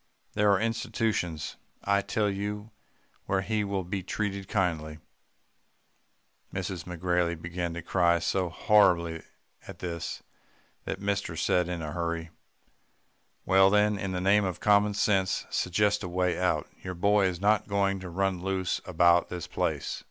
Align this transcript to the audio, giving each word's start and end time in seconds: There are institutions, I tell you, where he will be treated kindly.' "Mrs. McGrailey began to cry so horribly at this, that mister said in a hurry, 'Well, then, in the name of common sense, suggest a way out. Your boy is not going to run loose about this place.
There 0.33 0.51
are 0.51 0.59
institutions, 0.59 1.57
I 1.83 2.01
tell 2.01 2.27
you, 2.27 2.71
where 3.27 3.41
he 3.41 3.63
will 3.63 3.83
be 3.83 4.01
treated 4.01 4.47
kindly.' 4.47 4.97
"Mrs. 6.51 6.85
McGrailey 6.85 7.39
began 7.39 7.75
to 7.75 7.83
cry 7.83 8.17
so 8.17 8.49
horribly 8.49 9.21
at 9.67 9.77
this, 9.77 10.23
that 10.85 10.99
mister 10.99 11.35
said 11.35 11.69
in 11.69 11.83
a 11.83 11.91
hurry, 11.91 12.31
'Well, 13.45 13.69
then, 13.69 13.99
in 13.99 14.11
the 14.11 14.19
name 14.21 14.43
of 14.43 14.59
common 14.59 14.95
sense, 14.95 15.45
suggest 15.51 16.01
a 16.01 16.09
way 16.09 16.39
out. 16.39 16.67
Your 16.81 16.95
boy 16.95 17.27
is 17.27 17.39
not 17.39 17.67
going 17.67 17.99
to 17.99 18.09
run 18.09 18.41
loose 18.41 18.81
about 18.87 19.29
this 19.29 19.45
place. 19.45 19.99